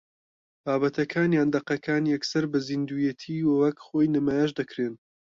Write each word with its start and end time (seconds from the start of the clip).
بابەتەکان 0.65 1.29
یان 1.37 1.49
دەقەکان 1.55 2.03
یەکسەر 2.13 2.43
بە 2.51 2.59
زیندووێتی 2.67 3.37
و 3.45 3.49
وەک 3.61 3.77
خۆی 3.85 4.11
نمایش 4.15 4.51
دەکرێن 4.59 4.93